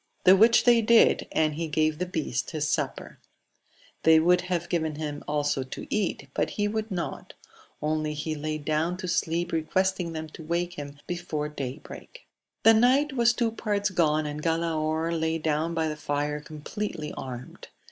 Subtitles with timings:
[0.23, 3.19] The which they did, and he gave the beast his supper.
[4.01, 7.33] They would have gLyen him also to eat, but he would not;
[7.83, 12.25] only he lay down to sleep, requesting them to wake him before day break.
[12.63, 17.67] The night was two parts gone, and Galaor lay down by the fire, completely armed.